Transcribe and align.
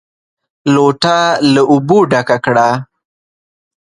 لوټه 0.73 1.17
له 1.53 1.61
اوبو 1.71 1.97
ډکه 2.11 2.37
کړه! 2.45 2.69